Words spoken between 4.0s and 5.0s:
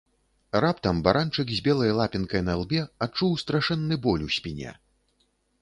боль у спіне.